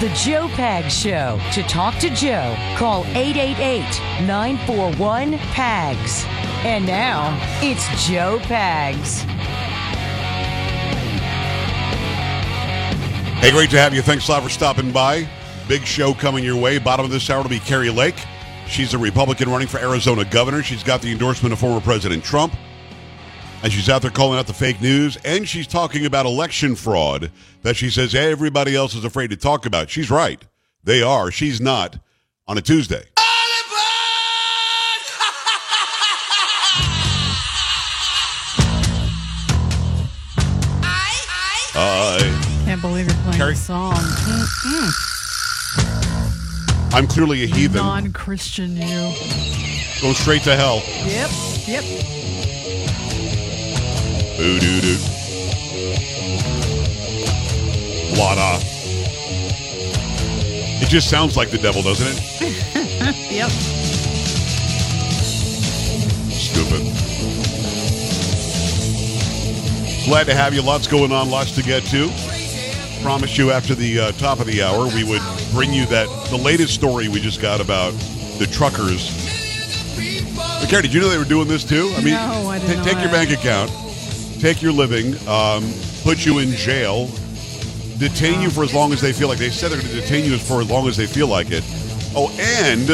[0.00, 1.38] The Joe Pag Show.
[1.52, 3.82] To talk to Joe, call 888
[4.26, 6.24] 941 PAGS.
[6.64, 9.18] And now, it's Joe Pags.
[13.40, 14.00] Hey, great to have you.
[14.00, 15.28] Thanks a lot for stopping by.
[15.68, 16.78] Big show coming your way.
[16.78, 18.16] Bottom of this hour will be Kari Lake.
[18.66, 20.62] She's a Republican running for Arizona governor.
[20.62, 22.54] She's got the endorsement of former President Trump.
[23.62, 25.18] And she's out there calling out the fake news.
[25.24, 27.30] And she's talking about election fraud
[27.62, 29.90] that she says everybody else is afraid to talk about.
[29.90, 30.42] She's right.
[30.82, 31.30] They are.
[31.30, 31.98] She's not
[32.48, 33.04] on a Tuesday.
[41.74, 43.52] I Can't believe you're playing Carrie?
[43.52, 43.94] a song.
[46.92, 47.76] I'm clearly a heathen.
[47.76, 49.14] Non-Christian you.
[50.00, 50.82] Going straight to hell.
[51.06, 51.30] Yep.
[51.68, 51.84] Yep.
[54.40, 54.96] Boo doo doo.
[58.16, 58.58] Lada.
[60.82, 62.20] It just sounds like the devil, doesn't it?
[63.30, 63.50] Yep.
[66.30, 66.82] Stupid.
[70.06, 70.62] Glad to have you.
[70.62, 72.10] Lots going on, lots to get to.
[73.02, 76.36] Promise you after the uh, top of the hour we would bring you that the
[76.36, 77.92] latest story we just got about
[78.38, 79.10] the truckers.
[80.36, 81.92] But Carrie, did you know they were doing this too?
[81.96, 83.70] I mean, No, I did ta- take your bank account,
[84.40, 85.62] take your living, um,
[86.02, 87.06] put you in jail,
[87.98, 89.38] detain you for as long as they feel like.
[89.38, 91.62] They said they're going to detain you for as long as they feel like it.
[92.16, 92.88] Oh, and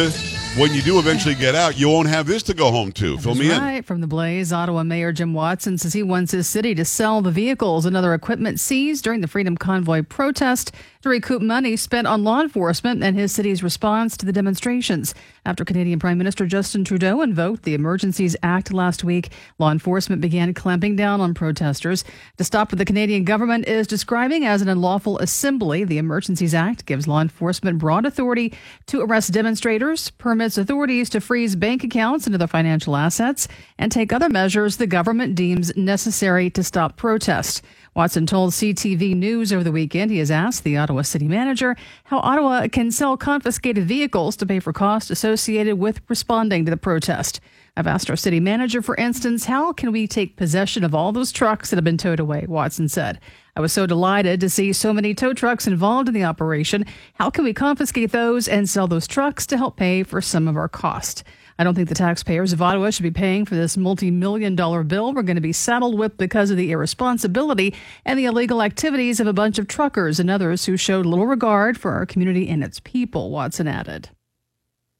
[0.56, 3.19] when you do eventually get out, you won't have this to go home to.
[3.19, 3.59] Fill me in.
[3.59, 7.21] Right from the Blaze, Ottawa Mayor Jim Watson says he wants his city to sell
[7.21, 10.72] the vehicles and other equipment seized during the Freedom Convoy protest
[11.03, 15.15] to recoup money spent on law enforcement and his city's response to the demonstrations.
[15.44, 20.55] After Canadian Prime Minister Justin Trudeau invoked the Emergencies Act last week, law enforcement began
[20.55, 22.03] clamping down on protesters.
[22.38, 26.87] To stop what the Canadian government is describing as an unlawful assembly, the Emergencies Act
[26.87, 28.53] gives law enforcement broad authority
[28.87, 30.11] to arrest demonstrators,
[30.47, 33.49] permits authorities to freeze bank accounts and other financial assets,
[33.79, 37.62] and take other measures the government deems necessary to stop protests.
[37.95, 41.75] Watson told CTV News over the weekend he has asked the Ottawa city manager
[42.05, 46.77] how Ottawa can sell confiscated vehicles to pay for costs associated with responding to the
[46.77, 47.41] protest.
[47.77, 51.33] I've asked our city manager, for instance, how can we take possession of all those
[51.33, 52.45] trucks that have been towed away?
[52.47, 53.19] Watson said.
[53.56, 56.84] I was so delighted to see so many tow trucks involved in the operation.
[57.15, 60.59] How can we confiscate those and sell those trucks to help pay for some of
[60.59, 61.25] our cost?
[61.59, 64.83] I don't think the taxpayers of Ottawa should be paying for this multi million dollar
[64.83, 67.75] bill we're going to be saddled with because of the irresponsibility
[68.05, 71.78] and the illegal activities of a bunch of truckers and others who showed little regard
[71.78, 74.11] for our community and its people, Watson added.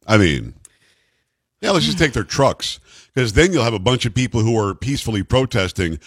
[0.07, 0.55] I mean,
[1.61, 2.81] yeah, let's just take their trucks
[3.15, 5.99] because then you'll have a bunch of people who are peacefully protesting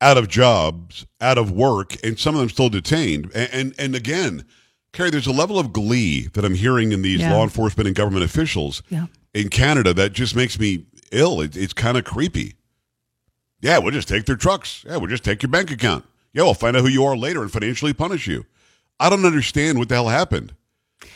[0.00, 3.30] out of jobs, out of work, and some of them still detained.
[3.34, 4.44] And and, and again,
[4.92, 7.34] Carrie, there's a level of glee that I'm hearing in these Yeah.
[7.34, 9.06] law enforcement and government officials Yeah.
[9.34, 11.40] in Canada that just makes me ill.
[11.40, 12.54] It, it's kind of creepy.
[13.60, 14.84] Yeah, we'll just take their trucks.
[14.86, 16.04] Yeah, we'll just take your bank account.
[16.32, 18.44] Yeah, we'll find out who you are later and financially punish you.
[19.00, 20.54] I don't understand what the hell happened.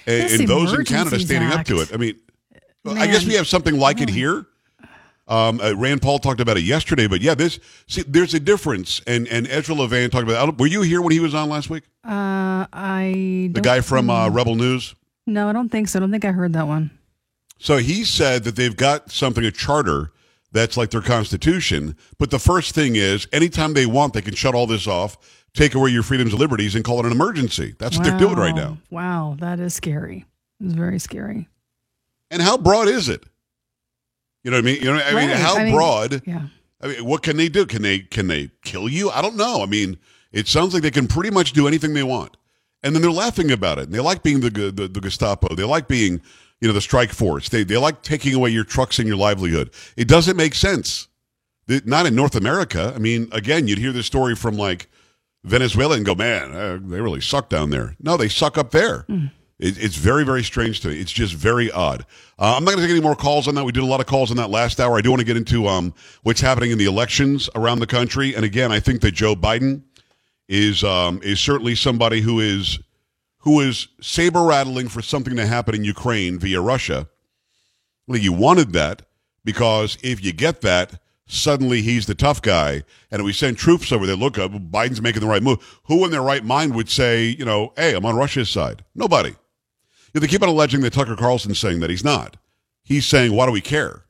[0.06, 1.90] And, and those in Canada standing up to it.
[1.92, 2.18] I mean,
[2.86, 4.46] I guess we have something like it here.
[5.30, 9.00] Um, uh, Rand Paul talked about it yesterday, but yeah, this see, there's a difference.
[9.06, 10.48] And and Ezra Levant talked about.
[10.48, 10.58] It.
[10.58, 11.84] Were you here when he was on last week?
[12.04, 14.94] Uh, I The guy from uh, Rebel News.
[15.26, 15.98] No, I don't think so.
[15.98, 16.90] I don't think I heard that one.
[17.58, 20.12] So he said that they've got something, a charter
[20.50, 21.96] that's like their constitution.
[22.18, 25.16] But the first thing is, anytime they want, they can shut all this off,
[25.54, 27.74] take away your freedoms and liberties, and call it an emergency.
[27.78, 28.78] That's what they're doing right now.
[28.90, 30.24] Wow, that is scary.
[30.58, 31.48] It's very scary.
[32.30, 33.24] And how broad is it?
[34.42, 34.82] You know what I mean?
[34.82, 36.46] You know, I mean, how I mean, broad Yeah.
[36.82, 37.66] I mean, what can they do?
[37.66, 39.10] Can they can they kill you?
[39.10, 39.62] I don't know.
[39.62, 39.98] I mean,
[40.32, 42.36] it sounds like they can pretty much do anything they want,
[42.82, 43.84] and then they're laughing about it.
[43.84, 45.54] And they like being the the, the Gestapo.
[45.54, 46.22] They like being
[46.60, 47.48] you know the strike force.
[47.48, 49.70] They they like taking away your trucks and your livelihood.
[49.96, 51.08] It doesn't make sense.
[51.84, 52.92] Not in North America.
[52.96, 54.88] I mean, again, you'd hear this story from like
[55.44, 57.94] Venezuela and go, man, uh, they really suck down there.
[58.00, 59.04] No, they suck up there.
[59.08, 59.30] Mm.
[59.60, 60.98] It, it's very, very strange to me.
[60.98, 62.06] It's just very odd.
[62.38, 63.64] Uh, I'm not going to take any more calls on that.
[63.64, 64.96] We did a lot of calls on that last hour.
[64.96, 68.34] I do want to get into um, what's happening in the elections around the country.
[68.34, 69.82] And again, I think that Joe Biden
[70.48, 72.80] is um, is certainly somebody who is
[73.38, 77.08] who is saber rattling for something to happen in Ukraine via Russia.
[78.06, 79.02] Well, you wanted that
[79.44, 82.82] because if you get that, suddenly he's the tough guy.
[83.10, 85.80] And we send troops over there, look, uh, Biden's making the right move.
[85.84, 88.84] Who in their right mind would say, you know, hey, I'm on Russia's side?
[88.94, 89.36] Nobody.
[90.12, 92.36] They keep on alleging that Tucker Carlson's saying that he's not.
[92.82, 94.04] He's saying, why do we care?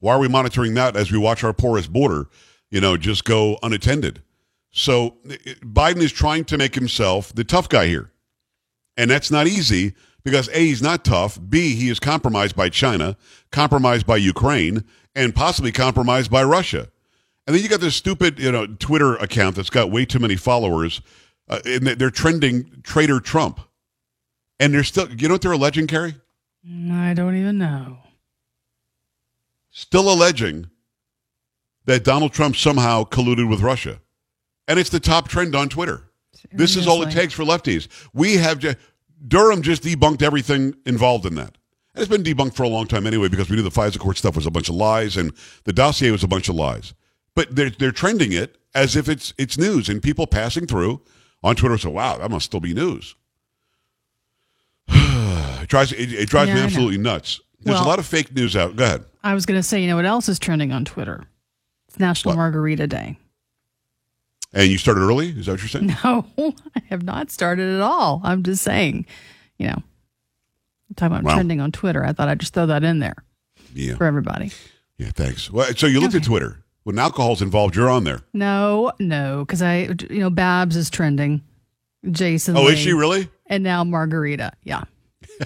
[0.00, 2.28] Why are we monitoring that as we watch our porous border,
[2.70, 4.22] you know, just go unattended?
[4.70, 8.12] So Biden is trying to make himself the tough guy here.
[8.96, 11.38] And that's not easy because A, he's not tough.
[11.48, 13.16] B, he is compromised by China,
[13.50, 14.84] compromised by Ukraine,
[15.14, 16.88] and possibly compromised by Russia.
[17.46, 20.36] And then you got this stupid, you know, Twitter account that's got way too many
[20.36, 21.00] followers,
[21.48, 23.60] uh, and they're trending traitor Trump.
[24.60, 26.14] And they're still, you know what they're alleging, Carrie?
[26.64, 27.98] I don't even know.
[29.70, 30.68] Still alleging
[31.86, 34.00] that Donald Trump somehow colluded with Russia.
[34.68, 36.10] And it's the top trend on Twitter.
[36.34, 36.58] Seriously?
[36.58, 37.88] This is all it takes for lefties.
[38.12, 38.76] We have just,
[39.26, 41.56] Durham just debunked everything involved in that.
[41.94, 44.18] And it's been debunked for a long time anyway because we knew the FISA court
[44.18, 45.32] stuff was a bunch of lies and
[45.64, 46.92] the dossier was a bunch of lies.
[47.34, 51.00] But they're, they're trending it as if it's, it's news and people passing through
[51.42, 53.16] on Twitter say, wow, that must still be news.
[55.62, 57.40] it drives, it, it drives yeah, me absolutely nuts.
[57.62, 58.76] There's well, a lot of fake news out.
[58.76, 59.04] Go ahead.
[59.22, 61.24] I was going to say, you know what else is trending on Twitter?
[61.88, 62.38] It's National what?
[62.38, 63.18] Margarita Day.
[64.52, 65.28] And you started early?
[65.28, 65.94] Is that what you're saying?
[66.04, 66.26] No,
[66.74, 68.20] I have not started at all.
[68.24, 69.06] I'm just saying,
[69.58, 69.82] you know,
[70.96, 71.34] talking about wow.
[71.34, 72.04] trending on Twitter.
[72.04, 73.16] I thought I'd just throw that in there
[73.74, 73.94] yeah.
[73.94, 74.52] for everybody.
[74.98, 75.50] Yeah, thanks.
[75.50, 76.22] Well, so you looked okay.
[76.22, 76.64] at Twitter.
[76.82, 78.22] When alcohol's involved, you're on there.
[78.32, 81.42] No, no, because I, you know, Babs is trending.
[82.10, 82.56] Jason.
[82.56, 83.28] Oh, Lee, is she really?
[83.46, 84.52] And now Margarita.
[84.62, 84.84] Yeah.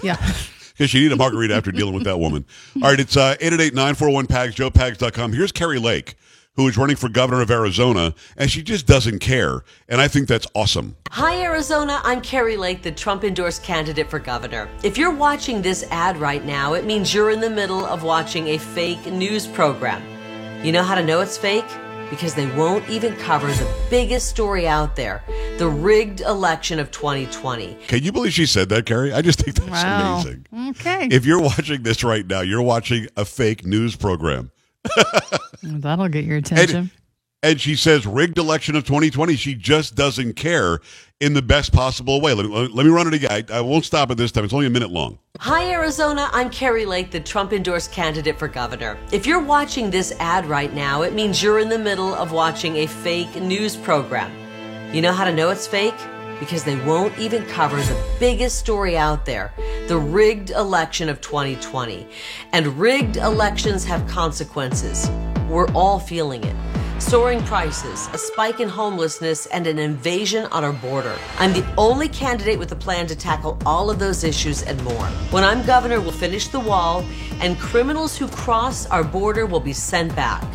[0.03, 0.17] Yeah.
[0.77, 2.43] Because you need a margarita after dealing with that woman.
[2.83, 5.31] All right, it's uh, 888-941-PAGS, joepags.com.
[5.31, 6.17] Here's Kari Lake
[6.55, 9.63] who is running for governor of Arizona, and she just doesn't care.
[9.89, 10.95] And I think that's awesome.
[11.11, 11.99] Hi, Arizona.
[12.03, 14.69] I'm Kari Lake, the Trump endorsed candidate for governor.
[14.83, 18.47] If you're watching this ad right now, it means you're in the middle of watching
[18.49, 20.01] a fake news program.
[20.63, 21.65] You know how to know it's fake?
[22.09, 25.23] Because they won't even cover the biggest story out there
[25.57, 27.77] the rigged election of 2020.
[27.87, 29.13] Can you believe she said that, Kari?
[29.13, 30.15] I just think that's wow.
[30.15, 30.45] amazing.
[30.69, 31.07] Okay.
[31.11, 34.51] If you're watching this right now, you're watching a fake news program.
[35.63, 36.91] That'll get your attention.
[37.45, 39.35] And, she says rigged election of 2020.
[39.35, 40.79] She just doesn't care
[41.19, 42.33] in the best possible way.
[42.33, 43.31] Let me, uh, let me run it again.
[43.31, 44.43] I, I won't stop it this time.
[44.43, 45.19] It's only a minute long.
[45.39, 46.27] Hi, Arizona.
[46.33, 48.97] I'm Kari Lake, the Trump endorsed candidate for governor.
[49.11, 52.77] If you're watching this ad right now, it means you're in the middle of watching
[52.77, 54.31] a fake news program.
[54.93, 55.95] You know how to know it's fake?
[56.39, 59.53] because they won't even cover the biggest story out there
[59.87, 62.07] the rigged election of 2020.
[62.51, 65.09] And rigged elections have consequences.
[65.47, 66.84] We're all feeling it.
[66.99, 71.15] Soaring prices, a spike in homelessness, and an invasion on our border.
[71.39, 75.07] I'm the only candidate with a plan to tackle all of those issues and more.
[75.31, 77.05] When I'm governor, we'll finish the wall,
[77.41, 80.45] and criminals who cross our border will be sent back.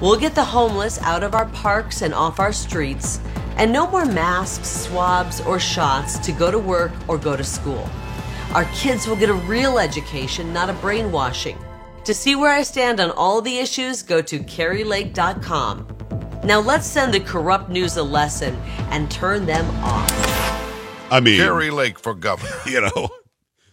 [0.00, 3.20] We'll get the homeless out of our parks and off our streets
[3.56, 7.88] and no more masks, swabs, or shots to go to work or go to school.
[8.52, 11.58] Our kids will get a real education, not a brainwashing.
[12.04, 15.88] To see where I stand on all the issues, go to karilake.com.
[16.44, 18.54] Now let's send the corrupt news a lesson
[18.90, 20.10] and turn them off.
[21.10, 22.52] I mean, Kari Lake for governor.
[22.66, 23.08] You know,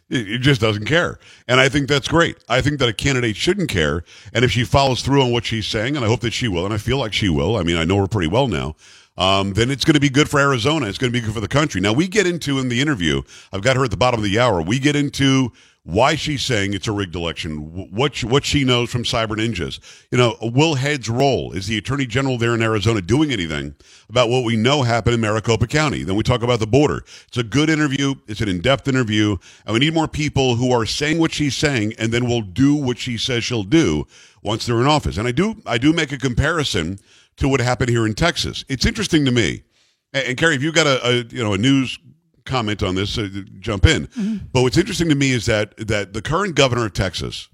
[0.10, 1.20] it just doesn't care.
[1.48, 2.38] And I think that's great.
[2.48, 4.04] I think that a candidate shouldn't care.
[4.34, 6.66] And if she follows through on what she's saying, and I hope that she will,
[6.66, 8.76] and I feel like she will, I mean, I know her pretty well now
[9.18, 10.88] um, then it's going to be good for Arizona.
[10.88, 11.82] It's going to be good for the country.
[11.82, 13.22] Now, we get into in the interview,
[13.52, 15.52] I've got her at the bottom of the hour, we get into
[15.84, 19.80] why she's saying it's a rigged election, what she, what she knows from cyber ninjas.
[20.12, 21.54] You know, will heads roll?
[21.54, 23.74] Is the attorney general there in Arizona doing anything
[24.08, 26.04] about what we know happened in Maricopa County?
[26.04, 27.04] Then we talk about the border.
[27.28, 28.14] It's a good interview.
[28.28, 31.94] It's an in-depth interview, and we need more people who are saying what she's saying
[31.98, 34.06] and then will do what she says she'll do
[34.44, 35.18] once they're in office.
[35.18, 37.00] And I do, I do make a comparison
[37.38, 38.64] to what happened here in Texas.
[38.70, 39.64] It's interesting to me.
[40.14, 41.98] And, and Carrie, if you've got a, a, you know a news
[42.46, 43.28] comment on this, uh,
[43.60, 44.08] jump in.
[44.08, 44.46] Mm-hmm.
[44.52, 47.50] But what's interesting to me is that that the current governor of Texas,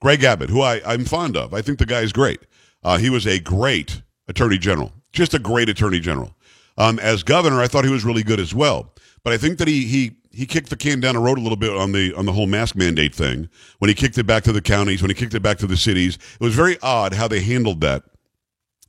[0.00, 2.40] Greg Abbott, who I, I'm fond of, I think the guy is great.
[2.82, 6.34] Uh, he was a great attorney general, just a great attorney general.
[6.76, 8.92] Um, as governor, I thought he was really good as well.
[9.22, 11.56] But I think that he he he kicked the can down the road a little
[11.56, 13.48] bit on the on the whole mask mandate thing.
[13.78, 15.76] When he kicked it back to the counties, when he kicked it back to the
[15.76, 18.02] cities, it was very odd how they handled that.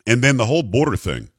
[0.05, 1.29] And then the whole border thing.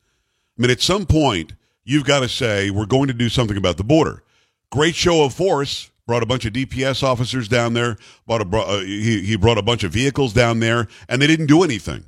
[0.59, 1.53] I mean, at some point,
[1.87, 4.23] you've got to say we're going to do something about the border.
[4.71, 5.91] Great show of force.
[6.07, 7.97] Brought a bunch of DPS officers down there.
[8.27, 11.47] Brought a, uh, he, he brought a bunch of vehicles down there, and they didn't
[11.47, 12.05] do anything.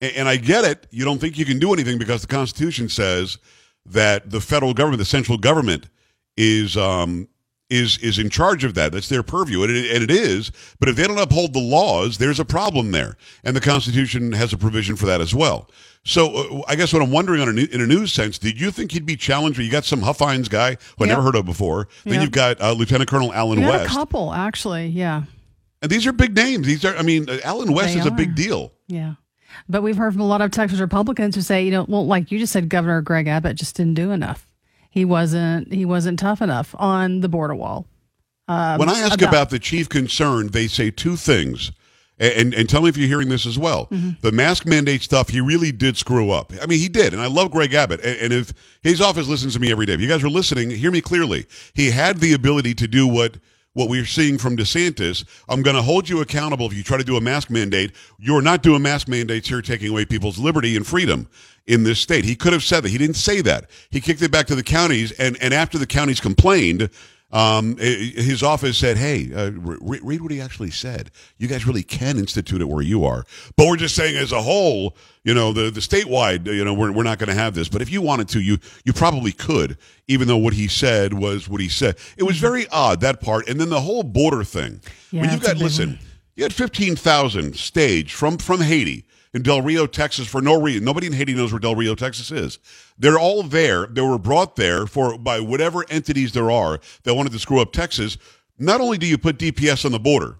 [0.00, 0.86] And, and I get it.
[0.90, 3.38] You don't think you can do anything because the Constitution says
[3.86, 5.88] that the federal government, the central government,
[6.36, 7.28] is um,
[7.70, 8.92] is is in charge of that.
[8.92, 10.50] That's their purview, and it, and it is.
[10.80, 14.52] But if they don't uphold the laws, there's a problem there, and the Constitution has
[14.52, 15.70] a provision for that as well.
[16.06, 18.60] So uh, I guess what I'm wondering on a new, in a news sense, did
[18.60, 19.58] you think he'd be challenged?
[19.58, 21.08] You got some Huffines guy who I Yep.
[21.08, 21.88] never heard of before.
[22.04, 22.22] Then Yep.
[22.22, 24.86] you've got uh, Lieutenant Colonel Allen We had a couple, actually.
[24.88, 25.22] Yeah.
[25.82, 26.66] and these are big names.
[26.66, 28.16] These are, I mean, uh, Allen West They is a are.
[28.16, 28.72] big deal.
[28.86, 29.14] Yeah.
[29.68, 32.30] But we've heard from a lot of Texas Republicans who say, you know, well, like
[32.30, 34.46] you just said, Governor Greg Abbott just didn't do enough.
[34.90, 37.86] He wasn't he wasn't tough enough on the border wall.
[38.46, 41.72] Um, when I ask about, the chief concern, they say two things.
[42.16, 43.86] And, and tell me if you're hearing this as well.
[43.86, 44.10] Mm-hmm.
[44.20, 46.52] The mask mandate stuff, he really did screw up.
[46.62, 47.12] I mean, he did.
[47.12, 48.00] And I love Greg Abbott.
[48.04, 48.52] And, and if
[48.82, 51.46] his office listens to me every day, if you guys are listening, hear me clearly.
[51.74, 53.38] He had the ability to do what
[53.74, 55.24] what we're seeing from DeSantis.
[55.48, 57.90] I'm going to hold you accountable if you try to do a mask mandate.
[58.20, 61.28] You're not doing mask mandates here, taking away people's liberty and freedom
[61.66, 62.24] in this state.
[62.24, 62.90] He could have said that.
[62.90, 63.68] He didn't say that.
[63.90, 65.10] He kicked it back to the counties.
[65.12, 66.88] And, and after the counties complained,
[67.34, 71.10] um, his office said, "Hey, uh, re- read what he actually said.
[71.36, 73.24] You guys really can institute it where you are,
[73.56, 76.92] but we're just saying as a whole, you know, the the statewide, you know, we're
[76.92, 77.68] we're not going to have this.
[77.68, 79.76] But if you wanted to, you you probably could,
[80.06, 81.96] even though what he said was what he said.
[82.16, 84.80] It was very odd that part, and then the whole border thing.
[85.10, 85.98] Yeah, when you've got listen, one.
[86.36, 90.84] you had fifteen thousand staged from from Haiti in Del Rio, Texas, for no reason.
[90.84, 92.60] Nobody in Haiti knows where Del Rio, Texas is.
[92.96, 93.86] They're all there.
[93.86, 97.72] They were brought there for by whatever entities there are that wanted to screw up
[97.72, 98.16] Texas.
[98.58, 100.36] Not only do you put DPS on the border,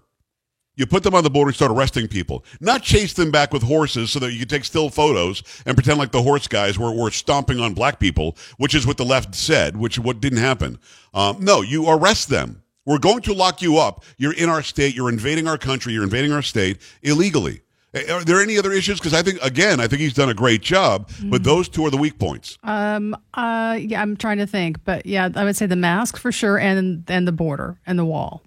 [0.77, 3.63] you put them on the border and start arresting people, not chase them back with
[3.63, 6.91] horses so that you can take still photos and pretend like the horse guys were,
[6.91, 10.77] were stomping on black people, which is what the left said, which what didn't happen.
[11.13, 12.61] Um, no, you arrest them.
[12.85, 14.03] We're going to lock you up.
[14.17, 14.95] You're in our state.
[14.95, 15.93] You're invading our country.
[15.93, 17.61] You're invading our state illegally.
[17.95, 18.99] Are there any other issues?
[18.99, 21.89] Because I think, again, I think he's done a great job, but those two are
[21.89, 22.57] the weak points.
[22.63, 26.31] Um, uh, yeah, I'm trying to think, but yeah, I would say the mask for
[26.31, 28.41] sure, and and the border and the wall.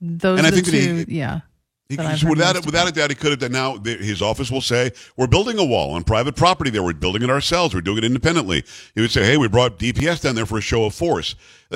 [0.00, 1.04] Those And I think that two.
[1.08, 1.40] he- yeah,
[1.88, 3.52] He, that I've so heard without it, without a doubt, he could have done.
[3.52, 6.70] Now the, his office will say, "We're building a wall on private property.
[6.70, 7.74] There, we're building it ourselves.
[7.74, 10.60] We're doing it independently." He would say, "Hey, we brought DPS down there for a
[10.60, 11.34] show of force."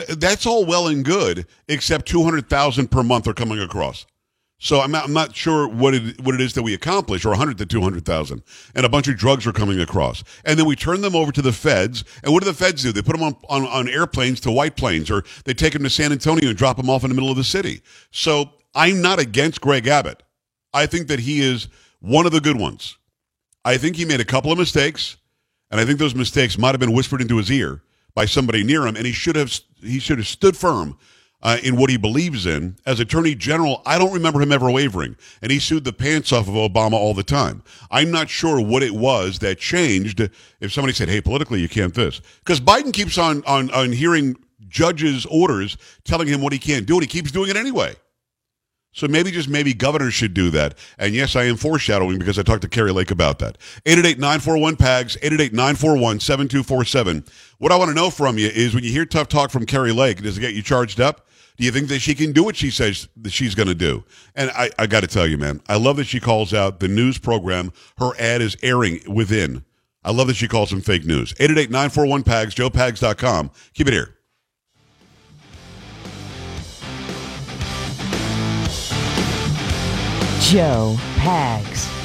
[0.08, 4.04] That's all well and good, except two hundred thousand per month are coming across.
[4.62, 7.31] So I'm not, I'm not sure what it what it is that we accomplish, or
[7.31, 8.45] 100 to 200,000,
[8.76, 11.42] and a bunch of drugs are coming across, and then we turn them over to
[11.42, 12.04] the feds.
[12.23, 12.92] And what do the feds do?
[12.92, 15.90] They put them on, on, on airplanes to White Plains, or they take them to
[15.90, 17.83] San Antonio and drop them off in the middle of the city.
[18.12, 20.23] So I'm not against Greg Abbott.
[20.73, 21.66] I think that he is
[21.99, 22.97] one of the good ones.
[23.64, 25.16] I think he made a couple of mistakes,
[25.73, 27.83] and I think those mistakes might have been whispered into his ear
[28.14, 30.97] by somebody near him, and he should have he should have stood firm
[31.42, 32.76] uh, in what he believes in.
[32.87, 36.49] As Attorney General, I don't remember him ever wavering, and he sued the pants off
[36.49, 37.62] of Obama all the time.
[37.90, 40.20] I'm not sure what it was that changed.
[40.61, 44.37] If somebody said, "Hey, politically, you can't this," because Biden keeps on on on hearing
[44.68, 47.94] judges' orders telling him what he can't do, and he keeps doing it anyway.
[48.92, 50.76] So maybe just maybe governors should do that.
[50.99, 53.56] And yes, I am foreshadowing because I talked to Kari Lake about that.
[53.87, 57.26] 888-941-PAGS, 888-941-7247.
[57.58, 59.92] What I want to know from you is when you hear tough talk from Kari
[59.92, 61.26] Lake, does it get you charged up?
[61.56, 64.04] Do you think that she can do what she says that she's going to do?
[64.34, 66.88] And I, I got to tell you, man, I love that she calls out the
[66.88, 69.64] news program her ad is airing within.
[70.04, 71.32] I love that she calls them fake news.
[71.34, 73.50] 888-941-PAGS, joepags.com.
[73.75, 74.16] Keep it here.
[80.52, 82.01] Joe Pags.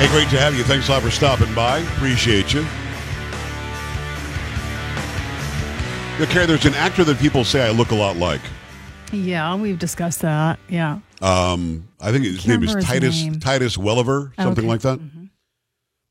[0.00, 0.64] Hey, great to have you.
[0.64, 1.80] Thanks a lot for stopping by.
[1.80, 2.62] Appreciate you.
[6.18, 8.40] Yeah, Carrie, there's an actor that people say I look a lot like.
[9.12, 10.58] yeah, we've discussed that.
[10.70, 13.40] Yeah, Um, I think his name is his Titus name.
[13.40, 14.68] Titus Welliver, something Okay.
[14.68, 15.00] like that.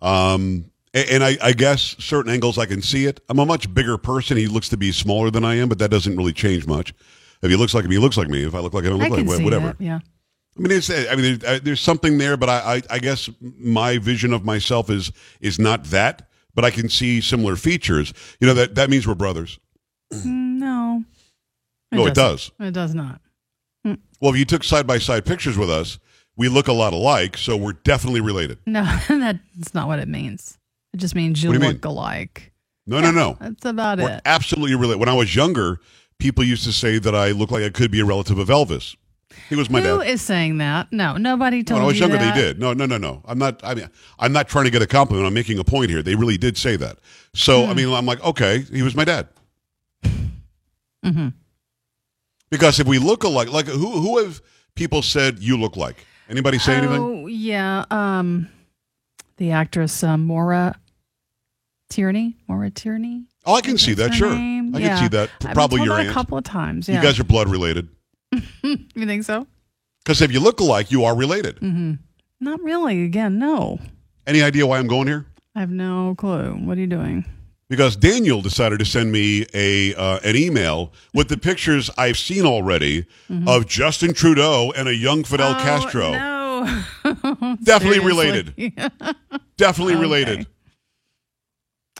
[0.02, 3.20] Um, A- And I, I guess certain angles I can see it.
[3.30, 4.38] I'm a much bigger person.
[4.38, 6.94] He looks to be smaller than I am, but that doesn't really change much.
[7.42, 8.44] If he looks like me, he looks like me.
[8.46, 9.44] If I look like him, I look I like him.
[9.44, 9.70] Whatever.
[9.70, 9.76] it.
[9.80, 10.00] Yeah.
[10.58, 13.30] I mean, it's, I mean, there's, uh, there's something there, but I, I, I guess
[13.42, 16.28] my vision of myself is is not that.
[16.56, 18.14] But I can see similar features.
[18.40, 19.60] You know that that means we're brothers.
[20.26, 21.06] No.
[21.92, 22.58] No, it doesn't.
[22.58, 22.68] does.
[22.68, 23.22] It does not.
[24.22, 26.00] Well, if you took side by side pictures with us,
[26.36, 28.60] we look a lot alike, so we're definitely related.
[28.66, 30.58] No, that's not what it means.
[30.94, 32.52] It just means you you look alike.
[32.88, 33.38] No, no, no.
[33.40, 34.22] That's about We're it.
[34.26, 35.00] absolutely related.
[35.00, 35.80] When I was younger,
[36.18, 38.96] people used to say that I look like I could be a relative of Elvis.
[39.48, 40.08] He was my Who dad.
[40.08, 40.92] is saying that?
[40.92, 42.36] No, nobody told when I was you younger, that.
[42.36, 42.60] they did.
[42.60, 43.22] No, no, no, no.
[43.26, 43.60] I'm not.
[43.64, 45.28] I mean, I'm not trying to get a compliment.
[45.28, 46.02] I'm making a point here.
[46.02, 46.98] They really did say that.
[47.34, 47.72] So Hmm.
[47.72, 49.28] I mean, I'm like, okay, he was my dad.
[50.04, 51.30] Mm-hmm.
[52.50, 54.42] Because if we look alike, like who who have
[54.76, 56.06] people said you look like?
[56.30, 57.02] Anybody say anything?
[57.02, 58.50] Oh yeah, um,
[59.38, 60.76] the actress uh, Maura
[61.90, 62.36] Tierney.
[62.48, 63.26] Maura Tierney.
[63.46, 64.14] Oh, I can see that.
[64.14, 64.76] Sure, name?
[64.76, 64.88] I Yeah.
[64.90, 65.30] can see that.
[65.54, 66.10] Probably your aunt.
[66.10, 66.90] a couple of times.
[66.90, 66.96] Yeah.
[66.98, 67.88] You guys are blood related.
[68.64, 69.48] you think so?
[70.04, 71.58] Because if you look alike, you are related.
[71.58, 71.94] Mm-hmm.
[72.40, 73.04] Not really.
[73.04, 73.80] Again, no.
[74.26, 75.26] Any idea why I'm going here?
[75.56, 76.54] I have no clue.
[76.54, 77.26] What are you doing?
[77.70, 82.44] because Daniel decided to send me a uh, an email with the pictures I've seen
[82.44, 83.06] already
[83.46, 85.62] of Justin Trudeau and a young Fidel Mm-hmm.
[85.62, 86.12] Oh, Castro.
[86.12, 87.58] No.
[87.64, 88.56] Definitely related.
[89.58, 90.02] Definitely Okay.
[90.02, 90.48] related.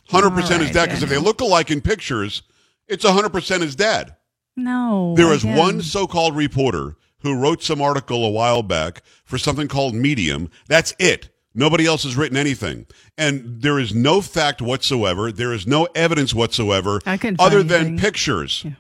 [0.10, 0.86] Hundred percent All is right, dad.
[0.88, 2.42] Because if they look alike in pictures,
[2.88, 4.16] it's hundred percent his dad.
[4.60, 5.14] No.
[5.16, 9.94] There was one so-called reporter who wrote some article a while back for something called
[9.94, 10.50] Medium.
[10.68, 11.30] That's it.
[11.54, 12.86] Nobody else has written anything.
[13.18, 15.32] And there is no fact whatsoever.
[15.32, 17.98] There is no evidence whatsoever other than anything.
[17.98, 18.64] pictures.
[18.64, 18.72] Yeah.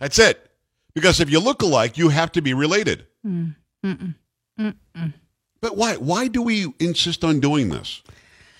[0.00, 0.50] That's it.
[0.94, 3.06] Because if you look alike, you have to be related.
[3.24, 3.54] Mm.
[3.84, 4.14] Mm-mm.
[4.58, 5.12] Mm-mm.
[5.60, 8.02] But why why do we insist on doing this?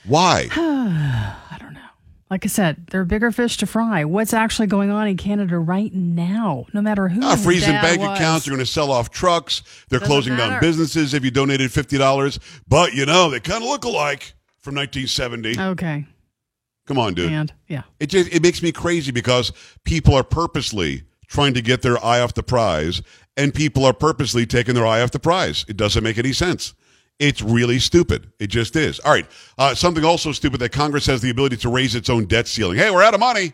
[0.06, 0.48] Why?
[0.52, 1.69] I don't.
[2.30, 4.04] Like I said, there are bigger fish to fry.
[4.04, 6.66] What's actually going on in Canada right now?
[6.72, 8.16] No matter who uh, his freezing bank was.
[8.16, 8.44] accounts.
[8.44, 9.62] They're going to sell off trucks.
[9.88, 12.38] They're Doesn't closing down businesses if you donated fifty dollars.
[12.68, 15.58] But you know they kind of look alike from 1970.
[15.72, 16.06] Okay.
[16.86, 17.32] Come on, dude.
[17.32, 17.82] And yeah.
[17.98, 19.52] It just it makes me crazy because
[19.84, 23.02] people are purposely trying to get their eye off the prize,
[23.36, 25.64] and people are purposely taking their eye off the prize.
[25.68, 26.74] It doesn't make any sense.
[27.20, 28.32] It's really stupid.
[28.40, 28.98] It just is.
[29.00, 29.26] All right.
[29.58, 32.78] Uh, something also stupid that Congress has the ability to raise its own debt ceiling.
[32.78, 33.52] Hey, we're out of money.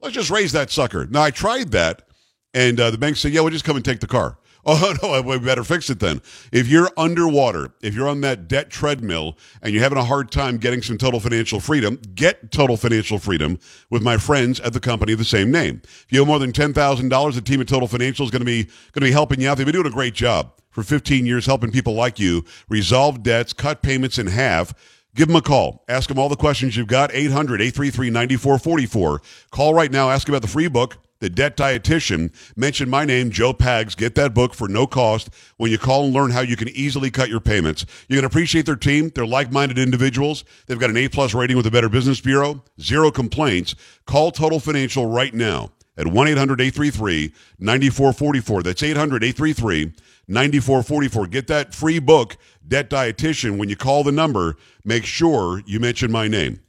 [0.00, 1.06] Let's just raise that sucker.
[1.06, 2.08] Now, I tried that,
[2.54, 4.38] and uh, the bank said, yeah, we'll just come and take the car.
[4.76, 6.22] Oh, no, we better fix it then.
[6.50, 10.56] If you're underwater, if you're on that debt treadmill and you're having a hard time
[10.56, 13.58] getting some total financial freedom, get total financial freedom
[13.90, 15.82] with my friends at the company of the same name.
[15.84, 18.64] If you have more than $10,000, the team at Total Financial is going to be
[18.64, 19.58] going to be helping you out.
[19.58, 23.52] They've been doing a great job for 15 years helping people like you resolve debts,
[23.52, 24.74] cut payments in half.
[25.14, 25.84] Give them a call.
[25.88, 27.14] Ask them all the questions you've got.
[27.14, 29.22] 800 833 9444.
[29.52, 30.10] Call right now.
[30.10, 32.34] Ask about the free book, The Debt Dietitian.
[32.54, 33.96] Mention my name, Joe Pags.
[33.96, 37.10] Get that book for no cost when you call and learn how you can easily
[37.10, 37.86] cut your payments.
[38.08, 39.08] You're going to appreciate their team.
[39.08, 40.44] They're like minded individuals.
[40.66, 43.74] They've got an A plus rating with the Better Business Bureau, zero complaints.
[44.04, 48.62] Call Total Financial right now at 1 800 833 9444.
[48.62, 49.94] That's 800 833
[50.28, 51.26] 9444.
[51.28, 52.36] Get that free book,
[52.68, 53.56] Debt Dietitian.
[53.56, 56.60] When you call the number, make sure you mention my name.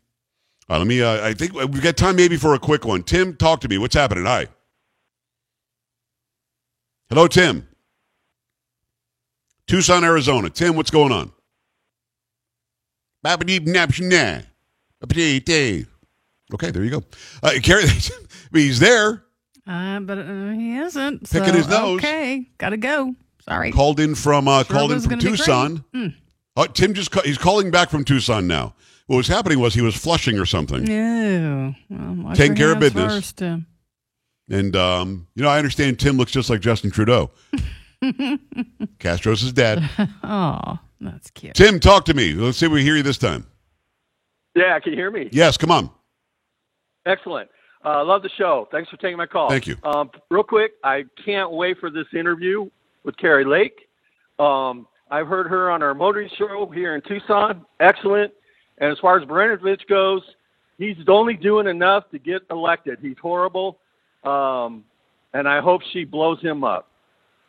[0.70, 3.04] Uh, let me, uh, I think we've got time maybe for a quick one.
[3.04, 3.78] Tim, talk to me.
[3.78, 4.26] What's happening?
[4.26, 4.48] Hi.
[7.10, 7.68] Hello, Tim.
[9.68, 10.50] Tucson, Arizona.
[10.50, 11.32] Tim, what's going on?
[16.54, 17.04] Okay, there you go.
[17.42, 17.86] Uh, Carrie,
[18.54, 19.24] he's there.
[19.68, 21.30] Uh, but uh, he isn't.
[21.30, 22.00] Picking so, his nose.
[22.00, 22.48] Okay.
[22.58, 23.16] Gotta go.
[23.42, 23.72] Sorry.
[23.72, 25.38] Called in from uh, Sure called in from gonna be great.
[25.38, 25.86] Tucson.
[25.94, 26.08] Hmm.
[26.56, 28.76] Uh, Tim just ca- he's calling back from Tucson now.
[29.08, 31.76] What was happening was he was flushing or something, No.
[31.90, 33.14] Well, Taking care of business.
[33.14, 33.58] First, uh,
[34.50, 37.32] and um, you know I understand Tim looks just like Justin Trudeau.
[39.00, 39.88] Castro's his dad.
[40.24, 41.54] oh, that's cute.
[41.56, 42.34] Tim, talk to me.
[42.34, 43.46] Let's see if we hear you this time.
[44.56, 45.30] Yeah, can you hear me?
[45.32, 45.90] Yes, come on.
[47.06, 47.50] Excellent.
[47.84, 48.68] Uh, love the show.
[48.72, 49.50] Thanks for taking my call.
[49.50, 49.78] Thank you.
[49.84, 52.70] Um, real quick, I can't wait for this interview
[53.04, 53.88] with Kari Lake.
[54.40, 57.64] Um, I've heard her on our motoring show here in Tucson.
[57.80, 58.34] Excellent.
[58.78, 60.22] And as far as Brnovich goes,
[60.78, 63.00] he's only doing enough to get elected.
[63.02, 63.80] He's horrible.
[64.24, 64.84] Um,
[65.34, 66.90] and I hope she blows him up.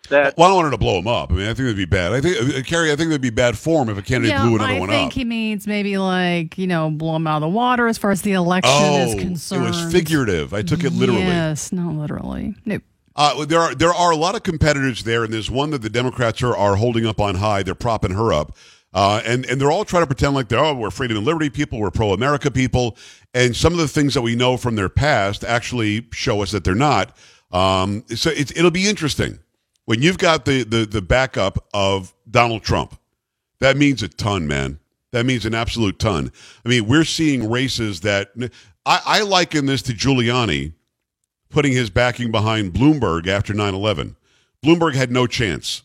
[0.09, 1.33] That Well, I don't want her to blow him up.
[1.33, 2.13] I mean, I think it'd be bad.
[2.13, 4.55] I think uh, Carrie, I think it'd be bad form if a candidate yeah, blew
[4.55, 4.95] another I one up.
[4.95, 5.15] I think up.
[5.15, 8.23] he means maybe like you know blow him out of the water as far as
[8.23, 9.65] the election oh, is concerned.
[9.65, 10.55] it was figurative.
[10.55, 11.23] I took it literally.
[11.23, 12.55] Yes, not literally.
[12.65, 12.83] Nope.
[13.17, 15.91] Uh, there are there are a lot of competitors there, and there's one that the
[15.91, 17.65] Democrats are, are holding up on high.
[17.65, 18.55] They're propping her up.
[18.97, 21.51] Uh, and, and they're all trying to pretend like they're, oh, we're freedom and liberty
[21.51, 22.97] people, we're pro America people.
[23.35, 26.65] And some of the things that we know from their past actually show us that
[26.65, 27.15] they're not.
[27.53, 29.39] Um, so it, it'll be interesting.
[29.85, 32.99] When you've got the, the, the backup of Donald Trump,
[33.61, 34.81] that means a ton, man.
[35.13, 36.33] That means an absolute ton.
[36.65, 38.31] I mean, we're seeing races that
[38.87, 40.73] I, I liken this to Giuliani
[41.51, 44.17] putting his backing behind Bloomberg after 9 11.
[44.65, 45.83] Bloomberg had no chance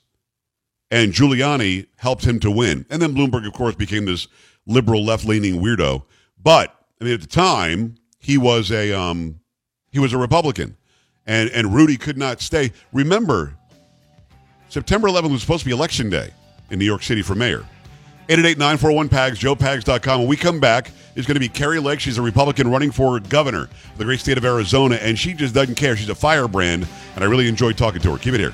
[0.92, 2.86] and Giuliani helped him to win.
[2.90, 4.28] And then Bloomberg, of course, became this
[4.68, 6.04] liberal, left-leaning weirdo.
[6.42, 9.40] But I mean, at the time, he was a um,
[9.90, 10.78] he was a Republican,
[11.26, 12.72] and and Rudy could not stay.
[12.94, 13.56] Remember,
[14.70, 16.32] September 11th was supposed to be election day
[16.70, 17.66] in New York City for mayor.
[18.28, 20.20] 888-941-PAGS, joepags.com.
[20.22, 22.00] When we come back, is going to be Kari Lake.
[22.00, 25.54] She's a Republican running for governor of the great state of Arizona, and she just
[25.54, 25.96] doesn't care.
[25.98, 28.18] She's a firebrand, and I really enjoyed talking to her.
[28.18, 28.54] Keep it here.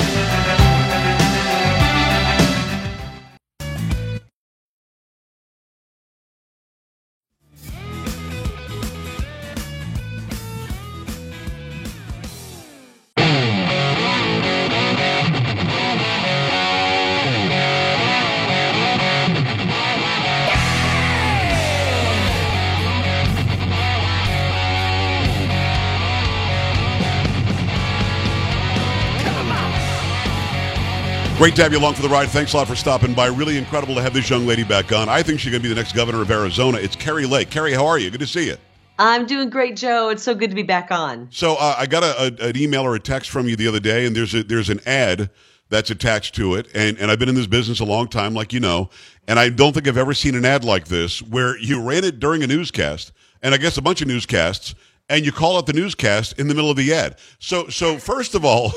[31.41, 32.29] Great to have you along for the ride.
[32.29, 33.25] Thanks a lot for stopping by.
[33.25, 35.09] Really incredible to have this young lady back on.
[35.09, 36.77] I think she's going to be the next governor of Arizona.
[36.77, 37.49] It's Kari Lake.
[37.49, 38.11] Kari, how are you?
[38.11, 38.57] Good to see you.
[38.99, 40.09] I'm doing great, Joe.
[40.09, 41.29] It's so good to be back on.
[41.31, 43.79] So uh, I got a, a, an email or a text from you the other
[43.79, 45.31] day, and there's a, there's an ad
[45.69, 46.67] that's attached to it.
[46.75, 48.91] And, and I've been in this business a long time, like you know,
[49.27, 52.19] and I don't think I've ever seen an ad like this where you ran it
[52.19, 54.75] during a newscast, and I guess a bunch of newscasts,
[55.09, 57.17] and you call out the newscast in the middle of the ad.
[57.39, 58.73] So so first of all.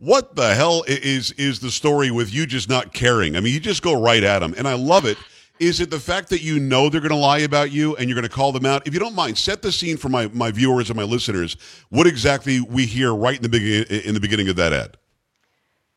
[0.00, 3.36] What the hell is is the story with you just not caring?
[3.36, 5.18] I mean, you just go right at them, and I love it.
[5.58, 8.14] Is it the fact that you know they're going to lie about you and you're
[8.14, 8.86] going to call them out?
[8.86, 11.54] If you don't mind, set the scene for my, my viewers and my listeners.
[11.90, 14.96] What exactly we hear right in the beginning in the beginning of that ad?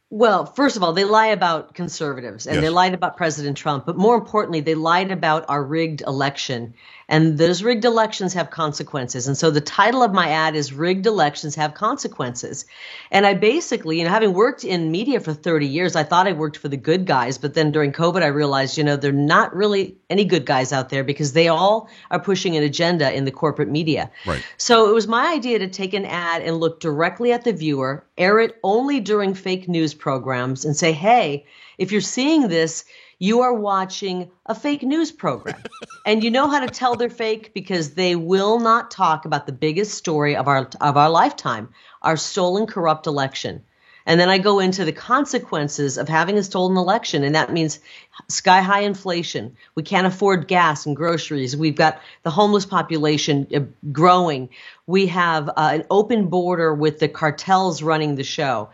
[0.09, 2.61] Well, first of all, they lie about conservatives and yes.
[2.61, 6.73] they lied about President Trump, but more importantly, they lied about our rigged election.
[7.13, 9.27] And those rigged elections have consequences.
[9.27, 12.65] And so the title of my ad is Rigged Elections Have Consequences.
[13.11, 16.31] And I basically, you know, having worked in media for 30 years, I thought I
[16.31, 17.37] worked for the good guys.
[17.37, 20.73] But then during COVID, I realized, you know, there are not really any good guys
[20.73, 24.09] out there because they all are pushing an agenda in the corporate media.
[24.25, 24.43] Right.
[24.57, 28.03] So it was my idea to take an ad and look directly at the viewer,
[28.17, 31.45] air it only during fake news programs, and say, hey,
[31.77, 32.85] if you're seeing this,
[33.23, 35.63] you are watching a fake news program.
[36.05, 39.53] and you know how to tell they're fake because they will not talk about the
[39.53, 41.69] biggest story of our of our lifetime,
[42.01, 43.63] our stolen corrupt election.
[44.05, 47.79] And then I go into the consequences of having a stolen election, and that means
[48.27, 49.55] sky high inflation.
[49.73, 51.55] We can't afford gas and groceries.
[51.55, 53.59] We've got the homeless population uh,
[53.93, 54.49] growing.
[54.85, 58.71] We have uh, an open border with the cartels running the show.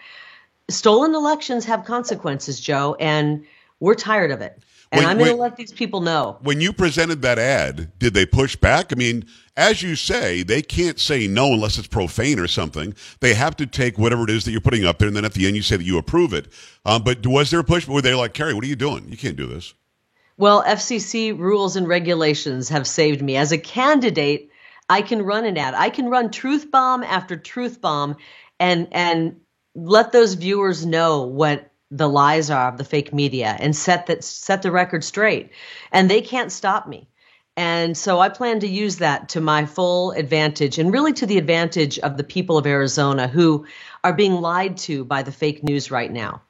[0.72, 3.46] Stolen elections have consequences, Joe, and
[3.80, 4.64] we're tired of it.
[4.92, 6.38] And when, I'm going to let these people know.
[6.42, 8.92] When you presented that ad, did they push back?
[8.92, 12.96] I mean, as you say, they can't say no unless it's profane or something.
[13.20, 15.34] They have to take whatever it is that you're putting up there, and then at
[15.34, 16.48] the end you say that you approve it.
[16.86, 17.88] Um, but was there a push?
[17.88, 19.08] Were they like, Kari, what are you doing?
[19.10, 19.74] You can't do this.
[20.38, 23.36] Well, FCC rules and regulations have saved me.
[23.36, 24.50] As a candidate,
[24.90, 25.76] I can run an ad.
[25.76, 28.16] I can run truth bomb after truth bomb
[28.60, 29.42] and and
[29.76, 34.24] let those viewers know what the lies are of the fake media and set that
[34.24, 35.52] set the record straight.
[35.92, 37.08] And they can't stop me.
[37.58, 41.38] And so i plan to use that to my full advantage and really to the
[41.38, 43.66] advantage of the people of arizona who
[44.04, 46.42] are being lied to by the fake news right now.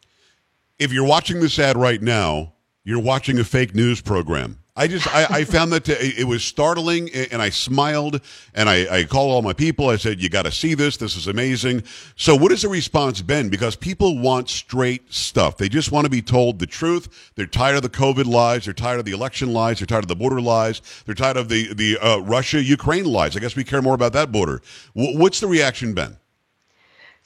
[0.77, 5.13] If you're watching this ad right now you're watching a fake news program I just
[5.13, 8.21] I, I found that to, it was startling, and I smiled,
[8.55, 9.89] and I, I called all my people.
[9.89, 10.95] I said, "You got to see this.
[10.95, 11.83] This is amazing."
[12.15, 13.49] So, what has the response been?
[13.49, 15.57] Because people want straight stuff.
[15.57, 17.33] They just want to be told the truth.
[17.35, 18.63] They're tired of the COVID lies.
[18.63, 19.79] They're tired of the election lies.
[19.79, 20.81] They're tired of the border lies.
[21.05, 23.35] They're tired of the the uh, Russia Ukraine lies.
[23.35, 24.61] I guess we care more about that border.
[24.95, 26.15] W- what's the reaction been?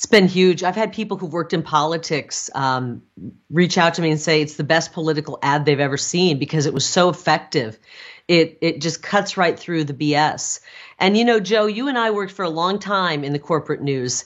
[0.03, 0.63] It's been huge.
[0.63, 3.03] I've had people who've worked in politics um,
[3.49, 6.65] reach out to me and say it's the best political ad they've ever seen because
[6.65, 7.79] it was so effective.
[8.27, 10.59] It it just cuts right through the BS.
[10.99, 13.81] And you know, Joe, you and I worked for a long time in the corporate
[13.81, 14.25] news.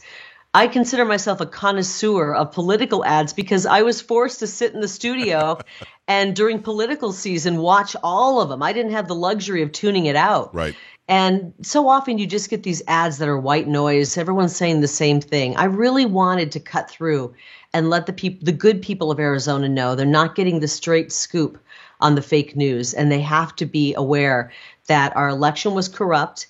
[0.52, 4.82] I consider myself a connoisseur of political ads because I was forced to sit in
[4.82, 5.60] the studio
[6.08, 8.63] and during political season watch all of them.
[8.63, 10.56] I didn't have the luxury of tuning it out.
[10.56, 10.76] Right.
[11.08, 14.17] And so often you just get these ads that are white noise.
[14.17, 15.56] Everyone's saying the same thing.
[15.56, 17.34] I really wanted to cut through
[17.74, 21.12] and let the people, the good people of Arizona know they're not getting the straight
[21.12, 21.58] scoop
[22.02, 22.93] on the fake news.
[22.93, 24.52] And they have to be aware
[24.88, 26.48] that our election was corrupt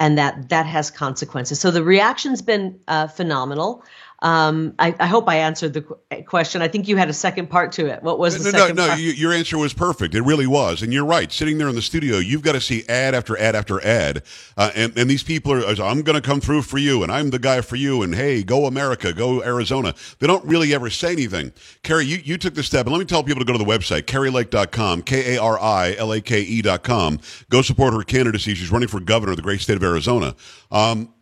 [0.00, 1.60] and that that has consequences.
[1.60, 3.84] So the reaction's been uh, phenomenal.
[4.22, 5.80] Um, I, I, hope I answered the
[6.26, 6.60] question.
[6.60, 8.02] I think you had a second part to it.
[8.02, 9.00] What was the no, second no, no, no?
[9.00, 10.14] your answer was perfect.
[10.14, 11.32] It really was, and you're right.
[11.32, 14.22] Sitting there in the studio, you've got to see ad after ad after ad,
[14.58, 15.82] uh, and and these people are.
[15.82, 18.42] I'm going to come through for you, and I'm the guy for you, and hey,
[18.42, 19.94] go America, go Arizona.
[20.18, 21.52] They don't really ever say anything.
[21.82, 23.64] Kari, you, you took the step, and let me tell people to go to the
[23.64, 27.20] website karilake.com, k a r i l a k e.com.
[27.48, 28.54] Go support her candidacy.
[28.54, 30.34] She's running for governor of the great state of Arizona.
[30.70, 31.14] Um,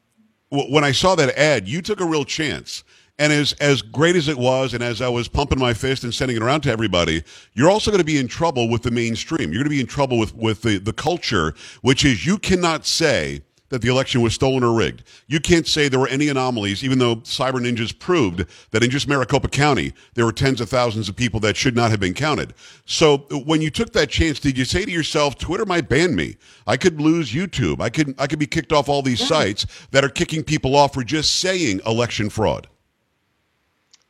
[0.50, 2.82] when I saw that ad, you took a real chance.
[3.18, 6.14] And as as great as it was, and as I was pumping my fist and
[6.14, 9.52] sending it around to everybody, you're also going to be in trouble with the mainstream.
[9.52, 12.86] You're going to be in trouble with with the the culture, which is you cannot
[12.86, 15.02] say that the election was stolen or rigged.
[15.26, 19.08] You can't say there were any anomalies, even though Cyber Ninjas proved that in just
[19.08, 22.54] Maricopa County, there were tens of thousands of people that should not have been counted.
[22.86, 26.36] So when you took that chance, did you say to yourself, Twitter might ban me?
[26.66, 27.80] I could lose YouTube.
[27.80, 30.94] I could, I could be kicked off all these sites that are kicking people off
[30.94, 32.68] for just saying election fraud.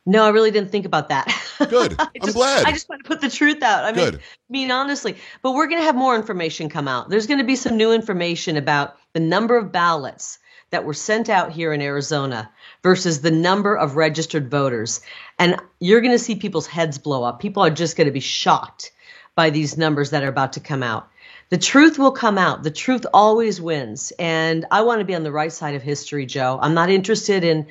[0.09, 1.31] No, I really didn't think about that.
[1.69, 1.95] Good.
[1.99, 2.65] I'm just, glad.
[2.65, 3.85] I just want to put the truth out.
[3.85, 4.19] I mean,
[4.49, 7.09] mean honestly, but we're going to have more information come out.
[7.09, 10.39] There's going to be some new information about the number of ballots
[10.71, 12.49] that were sent out here in Arizona
[12.81, 15.01] versus the number of registered voters.
[15.37, 17.39] And you're going to see people's heads blow up.
[17.39, 18.91] People are just going to be shocked
[19.35, 21.07] by these numbers that are about to come out.
[21.49, 22.63] The truth will come out.
[22.63, 24.11] The truth always wins.
[24.19, 26.59] And I want to be on the right side of history, Joe.
[26.61, 27.67] I'm not interested in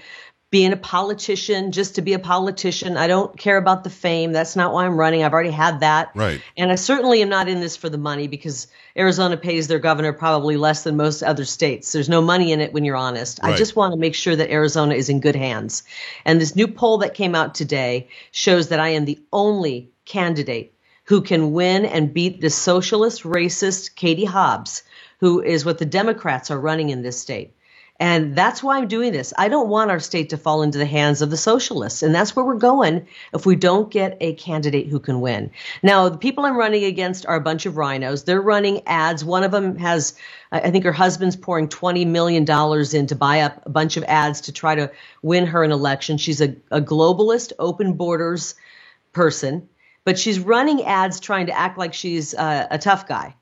[0.51, 2.97] being a politician just to be a politician.
[2.97, 4.33] I don't care about the fame.
[4.33, 5.23] That's not why I'm running.
[5.23, 6.11] I've already had that.
[6.15, 6.41] Right.
[6.57, 10.15] And I certainly am not in this for the money because Arizona pays their governor
[10.15, 11.93] probably less than most other states.
[11.93, 13.41] There's no money in it when you're honest.
[13.43, 13.53] Right.
[13.53, 15.83] I just want to make sure that Arizona is in good hands.
[16.25, 20.73] And this new poll that came out today shows that I am the only candidate
[21.05, 24.83] who can win and beat the socialist racist Katie Hobbs,
[25.21, 27.55] who is what the Democrats are running in this state.
[28.01, 29.35] And that's why I'm doing this.
[29.37, 32.05] I don't want our state to fall into the hands of the socialists.
[32.05, 35.51] And that's where we're going if we don't get a candidate who can win.
[35.83, 38.25] Now, the people I'm running against are a bunch of RINOs.
[38.25, 39.25] They're running ads.
[39.25, 40.15] One of them has,
[40.53, 44.43] I think her husband's pouring $20 million in to buy up a bunch of ads
[44.43, 46.19] to try to win her an election.
[46.19, 48.55] She's a, a globalist, open borders
[49.13, 49.69] person,
[50.05, 53.35] but she's running ads trying to act like she's uh, a tough guy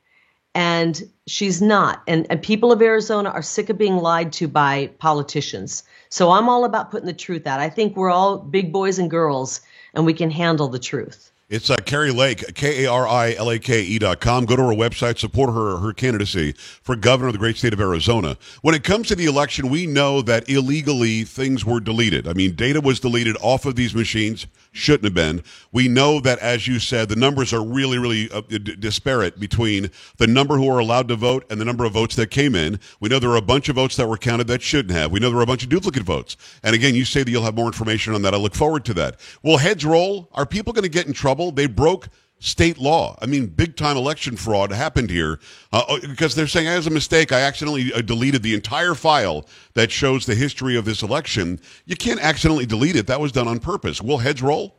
[0.56, 2.02] and she's not.
[2.08, 5.82] And, and, people of Arizona are sick of being lied to by politicians.
[6.08, 7.60] So I'm all about putting the truth out.
[7.60, 9.60] I think we're all big boys and girls,
[9.92, 11.30] and we can handle the truth.
[11.48, 14.46] It's uh, Kari Lake, K A R I L A K E dot com.
[14.46, 17.80] Go to her website, support her her candidacy for governor of the great state of
[17.80, 18.36] Arizona.
[18.62, 22.26] When it comes to the election, we know that illegally things were deleted.
[22.26, 25.42] I mean, data was deleted off of these machines, shouldn't have been.
[25.70, 29.90] We know that, as you said, the numbers are really, really uh, d- disparate between
[30.16, 32.80] the number who are allowed to vote and the number of votes that came in.
[32.98, 35.12] We know there are a bunch of votes that were counted that shouldn't have.
[35.12, 36.36] We know there are a bunch of duplicate votes.
[36.62, 38.34] And again, you say that you'll have more information on that.
[38.34, 39.20] I look forward to that.
[39.42, 40.28] Will heads roll?
[40.32, 41.26] Are people going to get in trouble?
[41.26, 41.50] trouble.
[41.50, 42.08] They broke
[42.38, 43.16] state law.
[43.20, 45.40] I mean, big time election fraud happened here
[45.72, 49.46] uh, oh, because they're saying, as a mistake, I accidentally uh, deleted the entire file
[49.74, 51.60] that shows the history of this election.
[51.86, 53.06] You can't accidentally delete it.
[53.06, 54.02] That was done on purpose.
[54.02, 54.76] Will heads roll?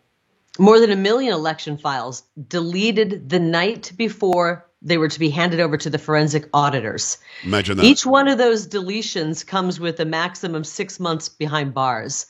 [0.59, 5.59] More than a million election files deleted the night before they were to be handed
[5.59, 7.17] over to the forensic auditors.
[7.43, 7.85] Imagine that.
[7.85, 12.27] Each one of those deletions comes with a maximum six months behind bars.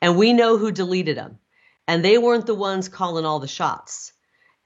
[0.00, 1.38] And we know who deleted them
[1.86, 4.12] and they weren't the ones calling all the shots.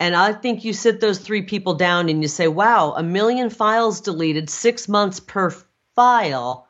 [0.00, 3.48] And I think you sit those three people down and you say, wow, a million
[3.50, 5.54] files deleted, six months per
[5.94, 6.68] file.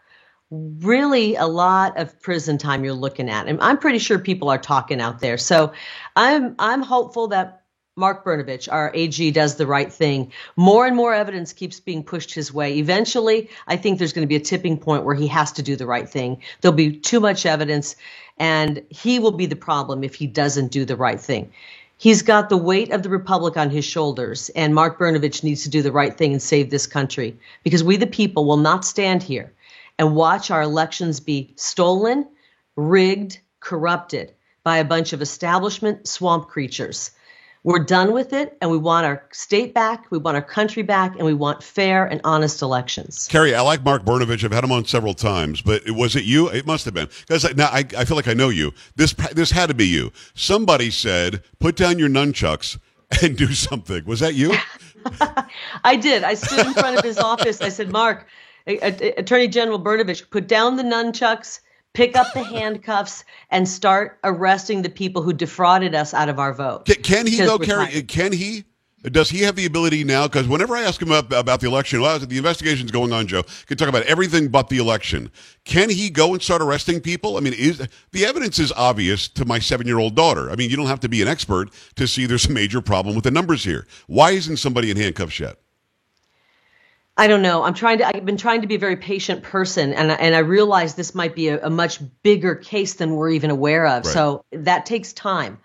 [0.50, 3.48] Really, a lot of prison time you're looking at.
[3.48, 5.38] And I'm pretty sure people are talking out there.
[5.38, 5.72] So
[6.14, 7.64] I'm I'm hopeful that
[7.96, 10.32] Mark Brnovich, our AG, does the right thing.
[10.56, 12.78] More and more evidence keeps being pushed his way.
[12.78, 15.76] Eventually, I think there's going to be a tipping point where he has to do
[15.76, 16.42] the right thing.
[16.60, 17.94] There'll be too much evidence,
[18.37, 21.52] and he will be the problem if he doesn't do the right thing.
[21.96, 25.70] He's got the weight of the republic on his shoulders, and Mark Brnovich needs to
[25.70, 29.22] do the right thing and save this country because we, the people, will not stand
[29.22, 29.52] here
[29.98, 32.26] and watch our elections be stolen,
[32.76, 34.33] rigged, corrupted
[34.64, 37.12] by a bunch of establishment swamp creatures.
[37.64, 41.16] We're done with it, and we want our state back, we want our country back,
[41.16, 43.27] and we want fair and honest elections.
[43.27, 44.44] Kerry, I like Mark Brnovich.
[44.44, 46.48] I've had him on several times, but was it you?
[46.48, 48.72] It must have been because now I, I feel like I know you.
[48.96, 50.12] This this had to be you.
[50.35, 52.79] Somebody said, "Put down your nunchucks
[53.22, 54.55] and do something." Was that you?
[55.85, 56.22] I did.
[56.22, 57.62] I stood in front of his office.
[57.62, 58.27] I said, "Mark."
[58.66, 61.61] Attorney General Brnovich, put down the nunchucks,
[61.94, 66.52] pick up the handcuffs, and start arresting the people who defrauded us out of our
[66.52, 66.85] vote.
[66.85, 68.02] Can, can he though, Kari?
[68.02, 68.64] Can he?
[69.04, 70.26] Does he have the ability now?
[70.26, 73.42] Because whenever I ask him about, about the election, well, the investigation's going on, Joe.
[73.66, 75.30] Can talk about everything but the election.
[75.66, 77.37] Can he go and start arresting people?
[77.37, 80.50] I mean, is the evidence is obvious to my seven-year-old daughter.
[80.50, 83.14] I mean, you don't have to be an expert to see there's a major problem
[83.14, 83.87] with the numbers here.
[84.07, 85.59] Why isn't somebody in handcuffs yet?
[87.16, 87.62] I don't know.
[87.62, 88.07] I'm trying to.
[88.07, 91.35] I've been trying to be a very patient person, and and I realize this might
[91.35, 94.05] be a, a much bigger case than we're even aware of.
[94.05, 94.12] Right.
[94.12, 95.59] So that takes time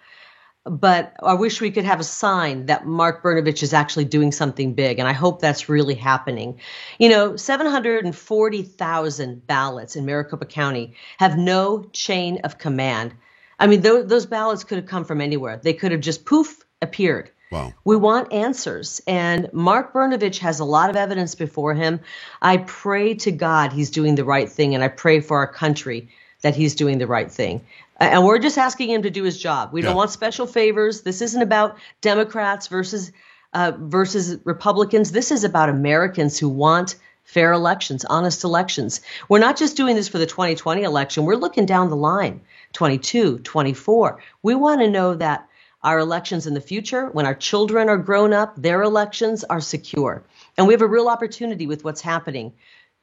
[0.70, 4.76] but I wish we could have a sign that Mark Brnovich is actually doing something
[4.76, 6.60] big, and I hope that's really happening.
[7.00, 13.14] You know, 740,000 ballots in Maricopa County have no chain of command.
[13.58, 15.60] I mean, th- those ballots could have come from anywhere.
[15.62, 17.32] They could have just poof appeared.
[17.52, 17.74] Wow.
[17.84, 19.02] We want answers.
[19.08, 22.00] And Mark Brnovich has a lot of evidence before him.
[22.42, 26.10] I pray to God he's doing the right thing, and I pray for our country
[26.42, 27.62] that he's doing the right thing.
[28.00, 29.74] And we're just asking him to do his job.
[29.74, 29.88] We yeah.
[29.88, 31.02] don't want special favors.
[31.02, 33.12] This isn't about Democrats versus
[33.54, 35.12] uh, versus Republicans.
[35.12, 39.02] This is about Americans who want fair elections, honest elections.
[39.28, 41.26] We're not just doing this for the 2020 election.
[41.26, 42.42] We're looking down the line,
[42.74, 44.20] 22, 24.
[44.44, 45.49] We want to know that
[45.82, 50.24] our elections in the future, when our children are grown up, their elections are secure.
[50.58, 52.54] And we have a real opportunity with what's happening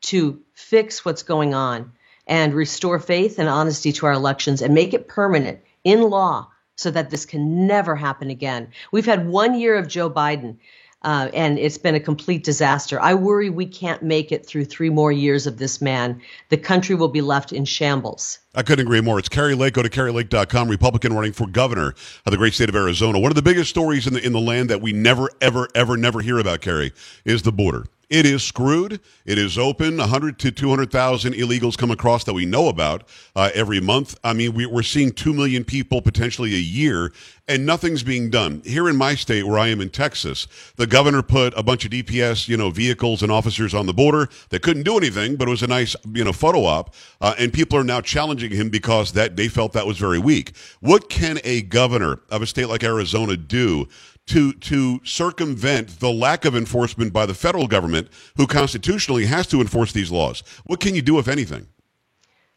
[0.02, 1.92] to fix what's going on
[2.26, 6.90] and restore faith and honesty to our elections and make it permanent in law so
[6.90, 8.68] that this can never happen again.
[8.92, 10.58] We've had one year of Joe Biden.
[11.06, 13.00] Uh, and it's been a complete disaster.
[13.00, 16.20] I worry we can't make it through three more years of this man.
[16.48, 18.40] The country will be left in shambles.
[18.56, 19.16] I couldn't agree more.
[19.20, 19.74] It's Kari Lake.
[19.74, 20.68] Go to KariLake.com.
[20.68, 23.20] Republican running for governor of the great state of Arizona.
[23.20, 25.96] One of the biggest stories in the in the land that we never, ever, ever,
[25.96, 26.92] never hear about, Kari,
[27.24, 27.84] is the border.
[28.08, 29.00] It is screwed.
[29.24, 29.96] It is open.
[29.96, 33.02] 100 to 200,000 illegals come across that we know about
[33.34, 34.16] uh, every month.
[34.22, 37.12] I mean, we, are seeing 2 million people potentially a year,
[37.48, 38.62] and nothing's being done.
[38.64, 41.90] Here in my state, where I am in Texas, the governor put a bunch of
[41.90, 45.50] DPS, you know, vehicles and officers on the border that couldn't do anything, but it
[45.50, 46.94] was a nice, you know, photo op.
[47.20, 50.52] Uh, and people are now challenging him because that they felt that was very weak.
[50.78, 53.88] What can a governor of a state like Arizona do
[54.26, 59.60] to to circumvent the lack of enforcement by the federal government, who constitutionally has to
[59.60, 60.42] enforce these laws?
[60.64, 61.68] What can you do, if anything?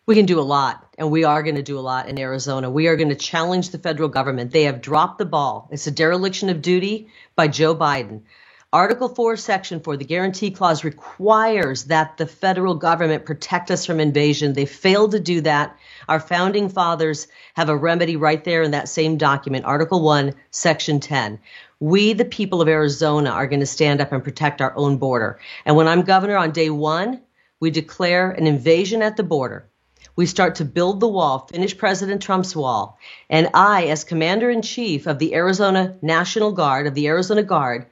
[0.06, 2.68] We can do a lot, and we are going to do a lot in Arizona.
[2.70, 4.52] We are going to challenge the federal government.
[4.52, 5.70] They have dropped the ball.
[5.72, 8.24] It's a dereliction of duty by Joe Biden.
[8.72, 14.00] Article 4, Section 4, the Guarantee Clause requires that the federal government protect us from
[14.00, 14.54] invasion.
[14.54, 15.76] They failed to do that.
[16.08, 21.00] Our founding fathers have a remedy right there in that same document, Article 1, Section
[21.00, 21.40] 10.
[21.80, 25.40] We, the people of Arizona, are going to stand up and protect our own border.
[25.66, 27.22] And when I'm governor on day one,
[27.60, 29.68] we declare an invasion at the border.
[30.16, 33.00] We start to build the wall, finish President Trump's wall.
[33.32, 37.88] And I, as commander in chief of the Arizona National Guard, of the Arizona Guard,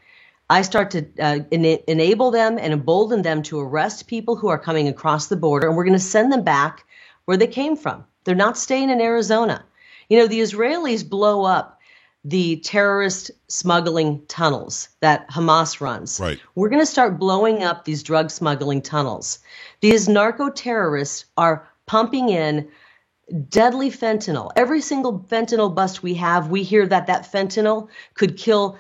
[0.50, 4.58] I start to uh, en- enable them and embolden them to arrest people who are
[4.58, 6.86] coming across the border, and we're going to send them back
[7.26, 8.06] where they came from.
[8.24, 9.66] They're not staying in Arizona.
[10.10, 11.80] You know, the Israelis blow up
[12.24, 16.20] the terrorist smuggling tunnels that Hamas runs.
[16.20, 16.40] Right.
[16.56, 19.40] We're going to start blowing up these drug smuggling tunnels.
[19.80, 22.68] These narco terrorists are pumping in
[23.50, 24.52] deadly fentanyl.
[24.56, 28.78] Every single fentanyl bust we have, we hear that that fentanyl could kill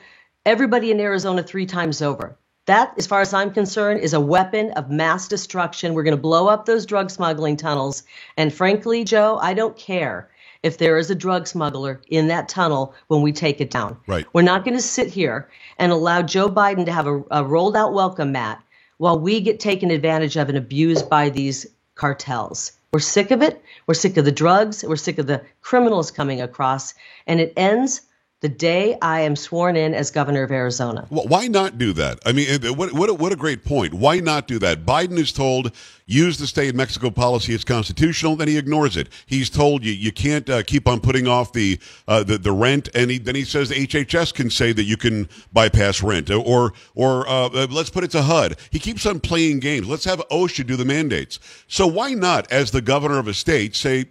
[0.47, 2.37] everybody in Arizona three times over.
[2.67, 5.93] That, as far as I'm concerned, is a weapon of mass destruction.
[5.93, 8.03] We're going to blow up those drug smuggling tunnels.
[8.37, 10.29] And frankly, Joe, I don't care
[10.63, 13.97] if there is a drug smuggler in that tunnel when we take it down.
[14.07, 14.25] Right.
[14.31, 17.75] We're not going to sit here and allow Joe Biden to have a, a rolled
[17.75, 18.63] out welcome mat
[18.99, 22.71] while we get taken advantage of and abused by these cartels.
[22.93, 23.61] We're sick of it.
[23.85, 24.83] We're sick of the drugs.
[24.83, 26.93] We're sick of the criminals coming across.
[27.27, 28.01] And it ends
[28.47, 31.05] the day I am sworn in as governor of Arizona.
[31.09, 32.19] Why not do that?
[32.25, 33.93] I mean, what, what, a, what a great point.
[33.93, 34.85] Why not do that?
[34.85, 35.73] Biden is told,
[36.05, 39.09] use the state of Mexico policy, it's constitutional, then he ignores it.
[39.25, 41.77] He's told you you can't uh, keep on putting off the,
[42.07, 45.27] uh, the, the rent, and he, then he says HHS can say that you can
[45.51, 46.29] bypass rent.
[46.31, 48.55] Or, or uh, uh let's put it to HUD.
[48.69, 49.89] He keeps on playing games.
[49.89, 51.41] Let's have OSHA do the mandates.
[51.67, 54.05] So why not, as the governor of a state, say,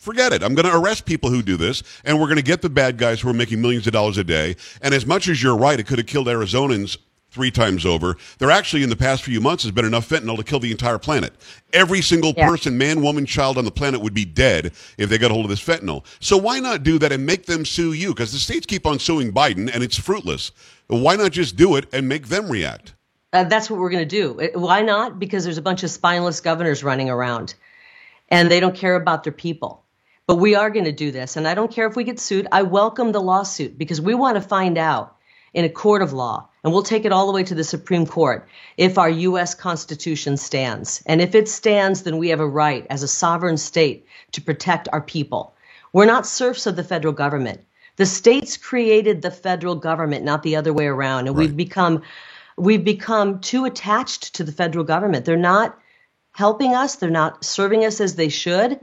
[0.00, 0.42] Forget it.
[0.42, 2.96] I'm going to arrest people who do this, and we're going to get the bad
[2.96, 4.56] guys who are making millions of dollars a day.
[4.80, 6.96] And as much as you're right, it could have killed Arizonans
[7.30, 8.16] three times over.
[8.38, 10.96] There actually, in the past few months, has been enough fentanyl to kill the entire
[10.96, 11.34] planet.
[11.74, 12.48] Every single yeah.
[12.48, 15.44] person, man, woman, child on the planet would be dead if they got a hold
[15.44, 16.06] of this fentanyl.
[16.18, 18.14] So why not do that and make them sue you?
[18.14, 20.50] Because the states keep on suing Biden, and it's fruitless.
[20.86, 22.94] Why not just do it and make them react?
[23.34, 24.40] Uh, that's what we're going to do.
[24.40, 25.18] Uh, Why not?
[25.18, 27.54] Because there's a bunch of spineless governors running around
[28.30, 29.79] and they don't care about their people.
[30.30, 31.36] But we are going to do this.
[31.36, 32.46] And I don't care if we get sued.
[32.52, 35.16] I welcome the lawsuit because we want to find out
[35.54, 38.06] in a court of law, and we'll take it all the way to the Supreme
[38.06, 39.56] Court, if our U.S.
[39.56, 41.02] Constitution stands.
[41.04, 44.86] And if it stands, then we have a right as a sovereign state to protect
[44.92, 45.52] our people.
[45.92, 47.62] We're not serfs of the federal government.
[47.96, 51.26] The states created the federal government, not the other way around.
[51.26, 52.02] And we've become
[52.56, 55.24] we've become too attached to the federal government.
[55.24, 55.76] They're not
[56.30, 58.78] helping us, they're not serving us as they should.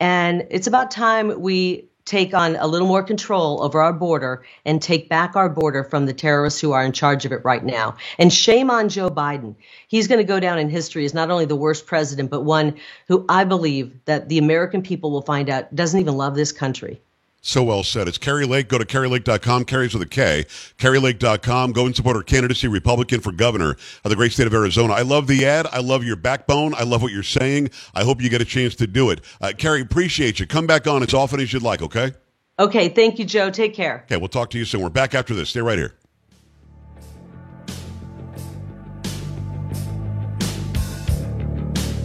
[0.00, 4.80] And it's about time we take on a little more control over our border and
[4.80, 7.94] take back our border from the terrorists who are in charge of it right now.
[8.18, 9.54] And shame on Joe Biden.
[9.88, 12.76] He's going to go down in history as not only the worst president, but one
[13.08, 16.98] who I believe that the American people will find out doesn't even love this country.
[17.40, 18.08] So well said.
[18.08, 18.68] It's Kari Lake.
[18.68, 19.64] Go to KariLake.com.
[19.64, 20.44] Kari's with a K.
[20.78, 21.72] KariLake.com.
[21.72, 24.92] Go and support her candidacy, Republican for governor of the great state of Arizona.
[24.92, 25.66] I love the ad.
[25.72, 26.74] I love your backbone.
[26.74, 27.70] I love what you're saying.
[27.94, 29.20] I hope you get a chance to do it.
[29.40, 30.46] Uh, Kari, appreciate you.
[30.46, 32.12] Come back on as often as you'd like, okay?
[32.58, 32.88] Okay.
[32.88, 33.50] Thank you, Joe.
[33.50, 34.02] Take care.
[34.06, 34.82] Okay, we'll talk to you soon.
[34.82, 35.50] We're back after this.
[35.50, 35.94] Stay right here.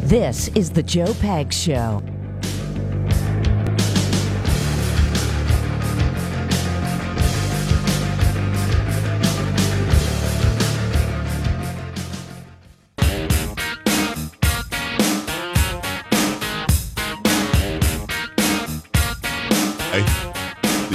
[0.04, 2.04] This is the Joe Pag Show.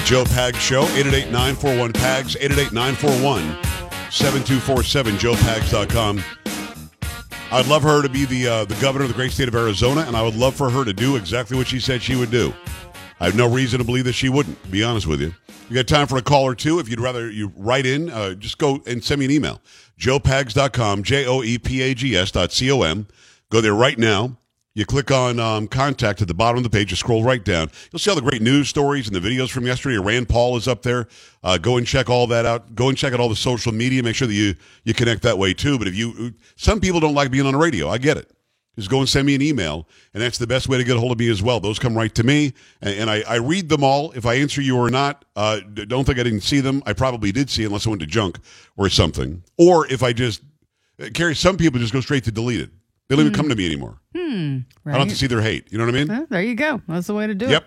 [0.08, 6.22] Joe Pags Show, 888-941-PAGS, 888-941-7247, joepags.com.
[7.52, 10.06] I'd love her to be the uh, the governor of the great state of Arizona,
[10.06, 12.54] and I would love for her to do exactly what she said she would do.
[13.20, 15.34] I have no reason to believe that she wouldn't, to be honest with you.
[15.68, 16.78] You got time for a call or two.
[16.78, 19.60] If you'd rather you write in, uh, just go and send me an email.
[20.00, 23.08] joepags.com, J-O-E-P-A-G-S dot C-O-M.
[23.50, 24.38] Go there right now.
[24.78, 26.92] You click on um, contact at the bottom of the page.
[26.92, 27.68] You scroll right down.
[27.90, 29.98] You'll see all the great news stories and the videos from yesterday.
[29.98, 31.08] Rand Paul is up there.
[31.42, 32.76] Uh, go and check all that out.
[32.76, 34.04] Go and check out all the social media.
[34.04, 34.54] Make sure that you
[34.84, 35.80] you connect that way too.
[35.80, 37.88] But if you, some people don't like being on the radio.
[37.88, 38.30] I get it.
[38.76, 41.00] Just go and send me an email, and that's the best way to get a
[41.00, 41.58] hold of me as well.
[41.58, 44.12] Those come right to me, and, and I, I read them all.
[44.12, 46.84] If I answer you or not, uh, don't think I didn't see them.
[46.86, 48.38] I probably did see, unless I went to junk
[48.76, 49.42] or something.
[49.56, 50.42] Or if I just
[51.02, 52.70] uh, carry, some people just go straight to deleted.
[53.08, 53.98] They don't even come to me anymore.
[54.14, 55.70] I don't have to see their hate.
[55.72, 56.08] You know what I mean?
[56.08, 56.82] Huh, there you go.
[56.88, 57.50] That's the way to do it.
[57.50, 57.64] Yep.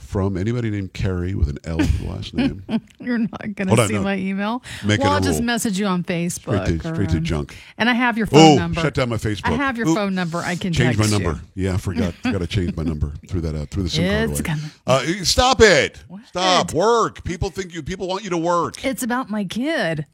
[0.00, 2.64] from anybody named Carrie with an L the last name.
[3.00, 4.02] You're not going to see no.
[4.02, 4.62] my email.
[4.84, 5.46] Make well, I'll just rule.
[5.46, 6.64] message you on Facebook.
[6.66, 7.56] Straight to, straight to junk.
[7.78, 8.80] And I have your phone Oh, number.
[8.80, 9.42] shut down my Facebook.
[9.44, 10.38] I have your phone number.
[10.38, 11.40] I can Change my number.
[11.54, 11.66] You.
[11.66, 12.14] Yeah, I forgot.
[12.24, 13.12] I got to change my number.
[13.28, 13.68] Threw that out.
[13.70, 14.46] Threw the SIM card It's away.
[14.48, 14.70] coming.
[14.86, 16.02] Uh, stop it.
[16.26, 16.72] Stop.
[16.72, 17.22] Work.
[17.24, 17.82] People think you.
[17.82, 18.84] People want you to work.
[18.84, 20.06] It's about my kid.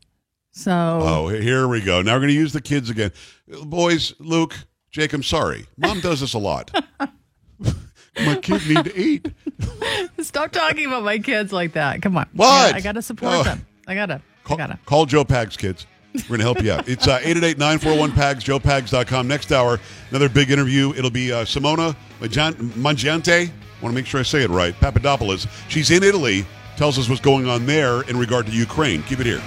[0.53, 2.03] So Oh, here we go.
[2.03, 3.13] Now we're going to use the kids again.
[3.65, 4.55] Boys, Luke,
[4.91, 5.67] Jake, I'm sorry.
[5.77, 6.71] Mom does this a lot.
[8.25, 9.29] my kid need to eat.
[10.21, 12.03] stop talking about my kids like that.
[12.03, 12.29] Come on.
[12.33, 12.75] What?
[12.75, 13.43] I got to support Oh.
[13.43, 13.67] them.
[13.87, 14.15] I got to.
[14.15, 14.79] I Call, got to.
[14.87, 15.87] call Joe Pags, kids.
[16.15, 16.89] We're going to help you out.
[16.89, 19.29] It's uh, 888-941-PAGS, joepags.com.
[19.29, 19.79] Next hour,
[20.11, 20.95] another big interview.
[20.95, 23.51] It'll be uh, Simona Mangian- Mangiante.
[23.83, 24.75] want to make sure I say it right.
[24.81, 25.47] Papadopoulos.
[25.69, 26.47] She's in Italy.
[26.77, 29.03] Tells us what's going on there in regard to Ukraine.
[29.03, 29.43] Keep it here.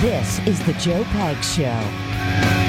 [0.00, 2.65] This is the Joe Pags Show.